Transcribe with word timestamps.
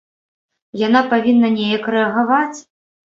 Яна 0.87 1.01
павінна 1.11 1.51
неяк 1.57 1.85
рэагаваць. 1.97 2.57